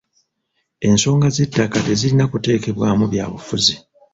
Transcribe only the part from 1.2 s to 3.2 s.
z'ettaka tezirina kuteekebwamu